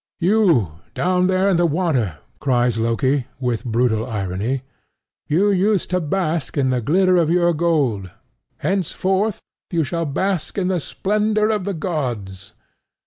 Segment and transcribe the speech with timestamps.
[0.17, 4.63] "You down there in the water," cries Loki with brutal irony:
[5.27, 8.09] "you used to bask in the glitter of your gold:
[8.57, 12.53] henceforth you shall bask in the splendor of the gods."